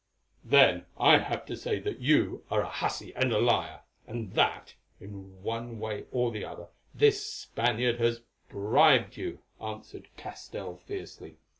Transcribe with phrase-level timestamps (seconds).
[0.43, 4.73] "Then I have to say that you are a hussy and a liar, and that,
[4.99, 11.37] in one way or the other, this Spaniard has bribed you," answered Castell fiercely.